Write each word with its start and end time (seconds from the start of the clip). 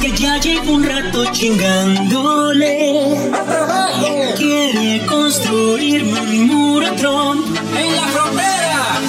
que 0.00 0.12
ya 0.12 0.38
llevo 0.38 0.72
un 0.72 0.84
rato 0.84 1.24
chingándole. 1.32 3.14
Quiere 4.36 5.04
construirme 5.06 6.20
un 6.20 6.46
muro 6.46 6.86
en 6.86 7.96
la 7.96 8.06
frontera. 8.08 9.00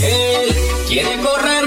Él 0.00 0.54
quiere 0.86 1.18
correrme 1.20 1.57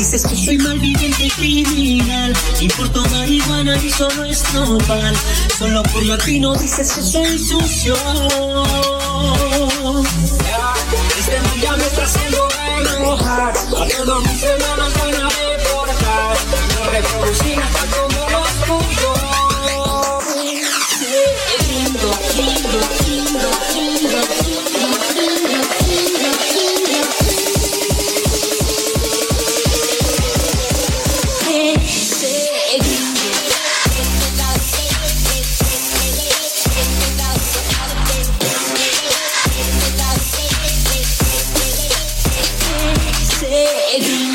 Dices 0.00 0.24
que 0.26 0.34
soy 0.34 0.56
malviviente 0.56 1.26
y 1.26 1.30
criminal. 1.30 2.32
Importo 2.58 3.04
marihuana 3.10 3.76
y 3.76 3.90
solo 3.90 4.24
es 4.24 4.42
normal. 4.54 5.14
Solo 5.58 5.82
por 5.82 6.02
latino 6.06 6.54
dices 6.54 6.90
que 6.90 7.02
soy 7.02 7.38
sucio. 7.38 7.94
Este 11.18 11.38
man 11.42 11.60
ya 11.60 11.76
me 11.76 11.84
está 11.84 12.04
haciendo 12.04 12.48
enojar. 12.96 13.52
A 13.52 13.88
todos 13.88 14.24
mis 14.24 14.42
hermanos 14.42 14.94
van 14.94 15.16
a 15.16 15.28
deportar. 15.28 16.36
No 16.76 16.90
reproducir 16.90 17.58
hasta 17.60 17.84
como 17.94 18.30
los 18.30 18.48
tuyos. 18.64 19.18
Lindo, 21.68 22.10
lindo, 22.38 22.99
Ese 44.00 44.29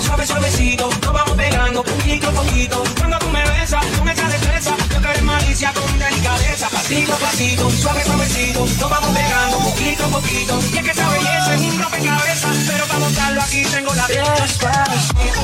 suave, 0.00 0.26
suavecito. 0.26 0.88
Nos 1.02 1.12
vamos 1.12 1.36
pegando 1.36 1.82
poquito 1.82 2.28
a 2.28 2.32
poquito. 2.32 2.84
Cuando 2.98 3.18
tú 3.18 3.28
me 3.28 3.42
besas, 3.44 3.84
con 3.98 4.08
esa 4.08 4.28
destreza. 4.28 4.76
Yo 4.90 5.00
quiero 5.00 5.22
malicia 5.22 5.72
con 5.72 5.98
delicadeza. 5.98 6.68
Pasito 6.68 7.14
a 7.14 7.16
pasito, 7.16 7.70
suave, 7.70 8.04
suavecito. 8.04 8.60
Nos 8.60 8.90
vamos 8.90 9.10
pegando 9.10 9.58
poquito 9.58 10.04
a 10.04 10.08
poquito. 10.08 10.58
Y 10.72 10.78
es 10.78 10.84
que 10.84 10.90
esa 10.90 11.08
belleza 11.08 11.54
es 11.54 11.60
un 11.60 11.82
rompecabezas. 11.82 12.56
Pero 12.66 12.86
para 12.86 12.98
montarlo 13.00 13.42
aquí 13.42 13.62
tengo 13.64 13.94
la 13.94 14.06
Despacito, 14.06 15.40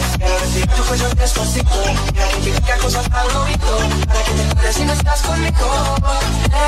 tu 0.76 0.82
cuello 0.84 1.08
despacito. 1.14 1.82
Que 2.44 2.50
te 2.50 2.78
cosas 2.78 3.06
al 3.12 3.36
oído. 3.36 3.78
Para 4.06 4.22
que 4.24 4.32
te 4.32 4.42
enteres 4.42 4.76
si 4.76 4.84
no 4.84 4.92
estás 4.92 5.22
conmigo. 5.22 5.96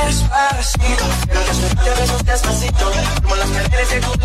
Despacito, 0.06 1.04
quiero 1.24 1.40
desnudarte 1.40 1.90
a 1.90 1.94
besos 1.94 2.24
despacito. 2.24 2.92
Como 3.22 3.36
las 3.36 3.48
paredes 3.48 3.90
de 3.90 4.00
tu 4.00 4.19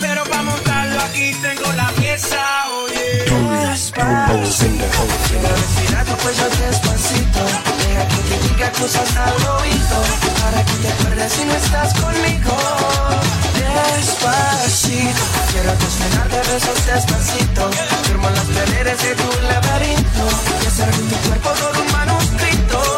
pero 0.00 0.22
para 0.24 0.42
montarlo 0.42 1.00
aquí 1.02 1.32
tu 6.04 6.16
cuello. 6.22 6.48
Deja 7.78 8.08
que 8.08 8.16
te 8.28 8.48
diga 8.48 8.70
cosas. 8.72 9.08
Para 10.42 10.64
que 10.64 10.72
te 10.74 11.28
si 11.28 11.44
no 11.44 11.54
estás 11.54 11.92
conmigo. 11.94 12.56
Despacito, 13.96 15.22
quiero 15.50 15.70
a 15.72 15.74
besos 16.48 16.86
despacito. 16.86 17.70
Firmo 18.04 18.30
las 18.30 18.44
paredes 18.44 19.02
de 19.02 19.14
tu 19.16 19.42
laberinto. 19.42 20.28
Y 20.62 20.66
hacer 20.66 20.94
de 20.94 21.02
tu 21.02 21.28
cuerpo 21.28 21.50
todo 21.50 21.84
manuscrito. 21.92 22.95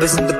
Club 0.00 0.04
isn't 0.04 0.26
the 0.28 0.39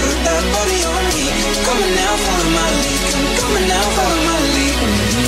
put 0.00 0.18
that 0.26 0.44
body 0.54 0.78
on 0.92 1.02
me. 1.14 1.24
Come 1.64 1.78
on 1.84 1.90
now, 1.94 2.14
follow 2.24 2.50
my 2.58 2.68
lead. 2.82 3.00
Come, 3.38 3.54
on 3.56 3.64
now, 3.68 3.84
follow 3.96 4.20
my 4.28 4.38
lead. 4.54 5.27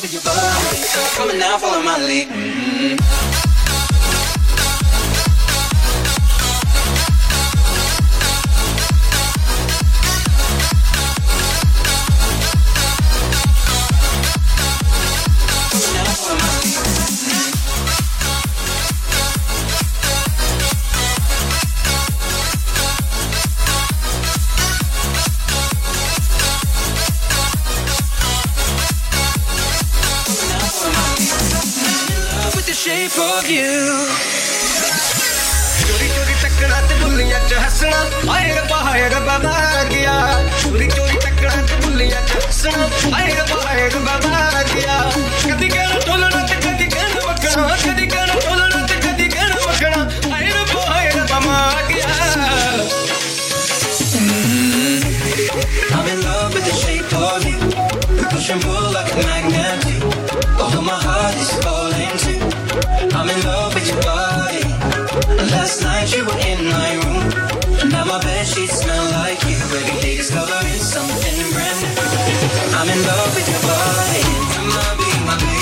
With 0.00 0.12
your 0.12 0.22
body. 0.22 0.38
Come 1.16 1.30
on 1.30 1.38
now, 1.40 1.58
follow 1.58 1.82
my 1.82 1.98
lead. 1.98 2.28
with 2.30 3.37
you. 33.48 33.80
चोरी 35.80 36.08
चोरी 36.14 36.34
तकना 36.42 36.78
ते 36.88 36.94
च 37.48 37.52
हसना। 37.64 38.00
आए 38.32 38.48
रब्बा 39.12 39.36
मार 39.44 39.88
गया। 39.88 40.16
चोरी 40.60 40.88
चोरी 40.96 41.16
तकना 41.24 41.54
ते 41.68 41.74
बुल्लियाँ 41.80 42.22
च 42.28 42.44
हसना। 42.44 42.84
आए 43.16 43.28
रब्बा 43.40 43.67
Last 65.68 65.82
night 65.82 66.16
you 66.16 66.24
were 66.24 66.38
in 66.48 66.64
my 66.64 66.94
room. 66.94 67.90
Now 67.90 68.06
my 68.06 68.18
bed 68.22 68.46
sheets 68.46 68.80
smell 68.80 69.04
like 69.10 69.42
you. 69.42 69.58
Every 69.76 70.00
day 70.00 70.16
discovering 70.16 70.80
something 70.80 71.52
brand 71.52 71.82
new. 71.82 72.74
I'm 72.74 72.88
in 72.88 73.02
love 73.04 73.34
with 73.34 73.48
your 73.52 73.60
body. 73.68 74.22
Come 74.54 74.72
on, 74.72 74.96
be 74.96 75.26
my 75.26 75.36
baby. 75.36 75.57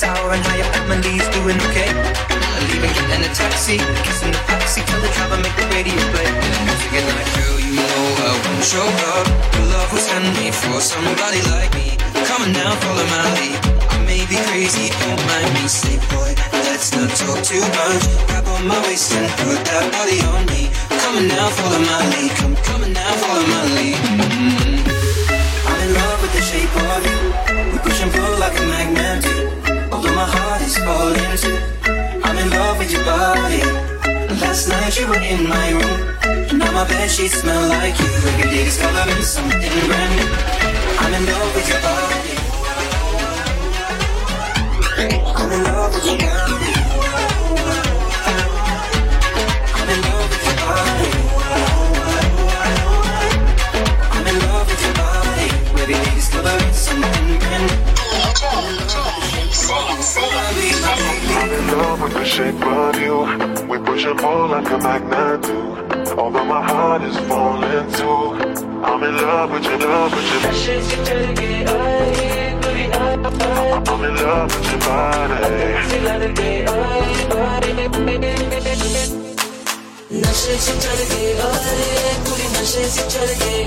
Sour 0.00 0.32
and 0.32 0.40
how 0.48 0.56
your 0.56 0.70
family's 0.72 1.28
doing 1.36 1.60
okay. 1.68 1.92
Leaving 2.72 2.96
in 3.12 3.20
a 3.20 3.30
taxi, 3.36 3.76
kissing 4.00 4.32
the 4.32 4.40
taxi, 4.48 4.80
tell 4.88 5.00
the 5.04 5.12
driver 5.12 5.36
make 5.44 5.52
the 5.60 5.66
radio 5.76 5.92
play. 6.16 6.24
Singing 6.80 7.04
like, 7.12 7.28
girl, 7.36 7.56
you 7.60 7.76
know 7.76 8.04
I 8.24 8.32
want 8.40 8.64
show 8.64 8.88
up. 9.12 9.26
Your 9.52 9.66
love 9.76 9.92
was 9.92 10.08
handmade 10.08 10.56
for 10.56 10.80
somebody 10.80 11.44
like 11.52 11.68
me. 11.76 12.00
Come 12.24 12.48
on 12.48 12.52
now, 12.56 12.72
follow 12.80 13.04
my 13.12 13.28
lead. 13.36 13.60
I 13.92 13.96
may 14.08 14.24
be 14.24 14.40
crazy, 14.48 14.88
don't 15.04 15.20
mind 15.28 15.52
me. 15.60 15.68
Say, 15.68 16.00
boy, 16.08 16.32
let's 16.64 16.96
not 16.96 17.12
talk 17.20 17.44
too 17.44 17.60
much. 17.60 18.04
Grab 18.32 18.48
on 18.56 18.64
my 18.72 18.80
waist 18.88 19.12
and 19.12 19.28
put 19.44 19.60
that 19.68 19.84
body 19.92 20.16
on 20.32 20.48
me. 20.48 20.72
Come 20.96 21.20
on 21.20 21.28
now, 21.28 21.48
follow 21.60 21.80
my 21.84 22.00
lead. 22.16 22.32
Come, 22.40 22.56
come 22.64 22.88
on 22.88 22.92
now, 22.96 23.12
follow 23.20 23.44
my 23.52 23.59
night 34.90 35.00
you 35.00 35.06
were 35.06 35.20
in 35.20 35.48
my 35.48 35.70
room. 35.70 36.58
Now 36.58 36.72
my 36.72 36.84
bed 36.88 37.10
sheets 37.10 37.34
smell 37.40 37.68
like 37.68 37.98
you. 37.98 38.06
Every 38.06 38.50
day 38.50 38.64
discovering 38.64 39.22
something 39.22 39.86
brand 39.86 40.16
new. 40.16 40.28
I'm 40.98 41.14
in 41.14 41.26
love 41.26 41.54
with 41.54 41.68
your 41.68 41.80
body. 41.80 42.34
I'm 45.38 45.52
in 45.52 45.62
love 45.64 45.94
with 45.94 46.06
your 46.06 46.18
body. 46.18 46.72
I'm 49.78 49.88
in 49.94 50.00
love 50.08 50.28
with 50.30 50.44
your 50.46 50.56
body. 50.60 51.10
I'm 54.14 54.26
your 54.26 54.94
body. 55.00 55.46
Every 55.82 55.94
day 55.94 56.14
discovering 56.14 56.74
something 56.74 57.38
brand 57.38 57.64
new. 57.70 57.90
in 61.58 61.66
love 61.78 62.02
with 62.02 62.12
the 62.12 62.24
shape 62.24 62.66
of 62.66 62.89
you. 63.99 63.99
We 63.99 63.99
push 63.99 64.05
and 64.05 64.17
pull 64.19 64.47
like 64.47 64.69
a 64.69 64.77
magnet 64.77 65.41
do. 65.41 65.57
Although 66.17 66.45
my 66.45 66.63
heart 66.63 67.01
is 67.03 67.17
falling 67.27 67.91
too. 67.93 68.05
I'm 68.83 69.03
in 69.03 69.15
love 69.17 69.51
with 69.51 69.65
your 69.65 69.79
love 69.79 70.11
with 70.13 70.31
your. 70.31 70.41
I'm 73.87 74.03
in 74.03 74.15
love 74.15 74.55
with 74.55 74.71
your 74.71 74.79
body. 74.79 75.35
नशे 80.15 80.55
से 80.63 80.73
चढ़ 80.79 81.01
गए 81.11 81.29
ओए 81.43 82.13
पूरी 82.25 82.47
नशे 82.55 82.83
से 82.95 83.03
चढ़ 83.13 83.31
गए 83.41 83.61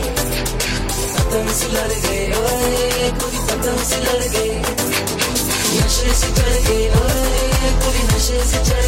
पतंग 1.19 1.49
से 1.59 1.69
लड़ 1.73 1.93
गए 2.05 2.23
ओए 2.41 3.11
पूरी 3.21 3.41
पतंग 3.51 3.81
से 3.91 3.99
लड़ 4.07 4.25
गए 4.35 4.53
नशे 5.77 6.15
से 6.21 6.29
चढ़ 6.39 6.57
गए 6.69 6.89
ओए 7.03 7.73
पूरी 7.83 8.03
नशे 8.15 8.39
से 8.53 8.65
चढ़ 8.71 8.82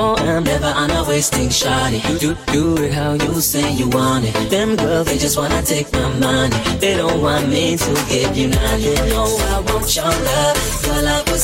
I'm 0.00 0.44
never 0.44 0.66
on 0.66 0.90
a 0.90 1.04
wasting 1.06 1.48
shawty. 1.48 2.00
Do, 2.18 2.34
do 2.50 2.82
it 2.82 2.94
how 2.94 3.12
you 3.12 3.40
say 3.42 3.74
you 3.74 3.88
want 3.90 4.24
it. 4.24 4.32
Them 4.48 4.74
girls, 4.74 5.06
they 5.06 5.18
just 5.18 5.36
wanna 5.36 5.60
take 5.62 5.92
my 5.92 6.08
money. 6.18 6.56
They 6.78 6.96
don't 6.96 7.20
want 7.20 7.48
me 7.50 7.76
to 7.76 7.90
you 8.34 8.48
nothing. 8.48 9.08
No, 9.10 9.24
I 9.24 9.60
want 9.60 9.94
your 9.94 10.04
love. 10.04 10.81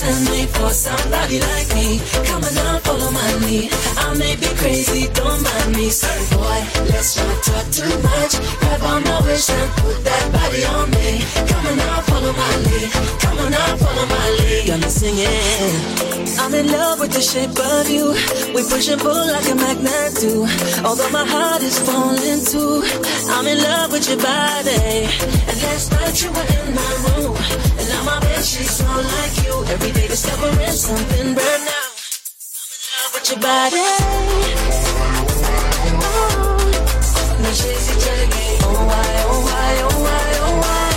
Love 0.09 0.49
for 0.57 0.73
somebody 0.73 1.39
like 1.39 1.69
me. 1.75 2.01
Come 2.25 2.43
on 2.43 2.55
now, 2.55 2.79
follow 2.79 3.11
my 3.11 3.31
lead. 3.45 3.69
I 3.99 4.17
may 4.17 4.37
be 4.37 4.49
crazy, 4.57 5.07
don't 5.13 5.43
mind 5.43 5.77
me. 5.77 5.91
Sorry, 5.91 6.25
boy, 6.33 6.61
let's 6.89 7.17
not 7.19 7.37
talk 7.45 7.67
too 7.69 7.93
much. 8.01 8.33
Grab 8.59 8.83
on 8.85 9.05
my 9.05 9.21
waist 9.27 9.51
and 9.51 9.71
put 9.77 10.03
that 10.05 10.25
body 10.33 10.65
on 10.65 10.89
me. 10.97 11.21
Come 11.51 11.67
on 11.67 11.77
now, 11.77 12.01
follow 12.09 12.33
my 12.33 12.57
lead. 12.65 12.91
Come 13.21 13.39
on 13.39 13.51
now, 13.51 13.77
follow 13.77 14.07
my 14.07 14.29
lead. 14.39 14.67
Got 14.69 14.81
me 14.81 14.89
singing. 14.89 16.39
I'm 16.41 16.55
in 16.55 16.73
love 16.73 17.01
with 17.01 17.13
the 17.13 17.21
shape 17.21 17.59
of 17.59 17.91
you. 17.91 18.17
We 18.55 18.63
push 18.65 18.89
and 18.89 19.01
pull 19.01 19.27
like 19.29 19.49
a 19.51 19.55
magnet 19.57 20.17
do. 20.21 20.49
Although 20.89 21.11
my 21.11 21.27
heart 21.27 21.63
is 21.63 21.79
falling 21.81 22.43
too. 22.49 22.81
I'm 23.29 23.47
in 23.47 23.59
love 23.59 23.93
with 23.93 24.09
your 24.09 24.17
body. 24.17 25.05
And 25.49 25.57
last 25.69 25.93
night 25.93 26.17
you 26.23 26.31
were 26.33 26.49
in 26.65 26.75
my 26.75 26.93
room 27.05 27.68
my 28.09 28.19
bed, 28.21 28.43
she 28.45 28.65
smell 28.65 29.03
like 29.17 29.37
you. 29.45 29.55
Every 29.75 29.93
day 29.93 30.07
discovering 30.09 30.77
something 30.87 31.29
brand 31.37 31.63
new. 31.69 31.85
I'm 32.57 32.71
in 32.75 32.81
love 32.97 33.13
with 33.15 33.27
your 33.31 33.41
body. 33.49 33.87
Oh, 36.01 37.53
she's 37.61 37.87
a 37.93 37.97
jelly. 38.05 38.49
Oh 38.65 38.73
why, 38.89 39.13
oh 39.33 39.41
why, 39.49 39.73
oh 39.89 39.97
why, 40.05 40.29
oh 40.47 40.55
why. 40.63 40.91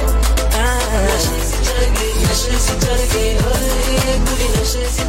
Ah, 0.64 1.16
she's 1.26 1.50
a 1.56 1.60
jelly. 1.68 2.10
Now 2.24 2.36
she's 2.42 2.68
a 2.72 2.76
jelly. 2.84 3.28
Oh, 3.44 3.56
booty, 4.26 4.48
now 4.56 4.66
she's 4.72 4.96
a 5.04 5.06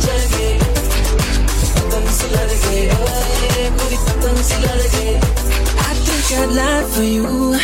lie 6.55 6.85
for 6.85 7.03
you. 7.03 7.55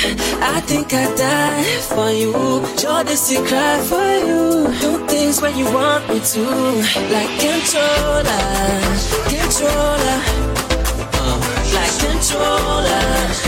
I 0.40 0.60
think 0.66 0.92
I'd 0.92 1.16
die 1.16 1.64
for 1.92 2.10
you. 2.10 2.32
Jodeci 2.80 3.36
to 3.36 3.46
cry 3.46 3.78
for 3.90 4.10
you. 4.26 4.68
Do 4.80 5.06
things 5.06 5.40
when 5.40 5.56
you 5.56 5.66
want 5.66 6.08
me 6.08 6.20
to. 6.20 6.44
Like 7.14 7.32
controller, 7.38 8.44
controller. 9.32 10.18
Uh, 11.20 11.38
like 11.74 11.94
controller, 12.00 12.98
controller. 13.28 13.47